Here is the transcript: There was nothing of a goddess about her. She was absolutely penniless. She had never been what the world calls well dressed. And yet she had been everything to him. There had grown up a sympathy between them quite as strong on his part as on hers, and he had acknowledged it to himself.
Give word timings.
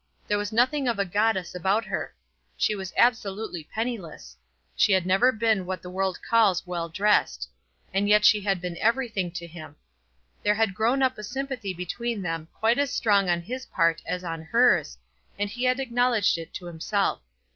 There 0.27 0.39
was 0.39 0.51
nothing 0.51 0.87
of 0.87 0.97
a 0.97 1.05
goddess 1.05 1.53
about 1.53 1.85
her. 1.85 2.15
She 2.57 2.73
was 2.73 2.91
absolutely 2.97 3.63
penniless. 3.63 4.35
She 4.75 4.93
had 4.93 5.05
never 5.05 5.31
been 5.31 5.63
what 5.67 5.83
the 5.83 5.91
world 5.91 6.17
calls 6.27 6.65
well 6.65 6.89
dressed. 6.89 7.47
And 7.93 8.09
yet 8.09 8.25
she 8.25 8.41
had 8.41 8.59
been 8.61 8.77
everything 8.77 9.29
to 9.33 9.45
him. 9.45 9.75
There 10.41 10.55
had 10.55 10.73
grown 10.73 11.03
up 11.03 11.19
a 11.19 11.23
sympathy 11.23 11.71
between 11.75 12.23
them 12.23 12.47
quite 12.51 12.79
as 12.79 12.91
strong 12.91 13.29
on 13.29 13.41
his 13.43 13.67
part 13.67 14.01
as 14.07 14.23
on 14.23 14.41
hers, 14.41 14.97
and 15.37 15.51
he 15.51 15.65
had 15.65 15.79
acknowledged 15.79 16.35
it 16.39 16.51
to 16.55 16.65
himself. 16.65 17.21